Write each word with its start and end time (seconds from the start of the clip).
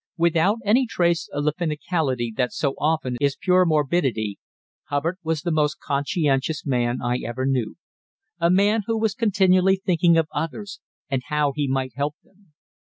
Without 0.17 0.57
any 0.65 0.87
trace 0.87 1.29
of 1.31 1.43
the 1.43 1.51
finicality 1.53 2.33
that 2.35 2.51
so 2.51 2.73
often 2.79 3.17
is 3.21 3.35
pure 3.39 3.67
morbidity, 3.67 4.39
Hubbard 4.85 5.17
was 5.21 5.43
the 5.43 5.51
most 5.51 5.79
conscientious 5.79 6.65
man 6.65 7.03
I 7.03 7.19
ever 7.19 7.45
knew, 7.45 7.75
a 8.39 8.49
man 8.49 8.81
who 8.87 8.97
was 8.97 9.13
continually 9.13 9.75
thinking 9.75 10.17
of 10.17 10.27
others 10.33 10.79
and 11.07 11.21
how 11.27 11.51
he 11.55 11.67
might 11.67 11.93
help 11.93 12.15
them. 12.23 12.51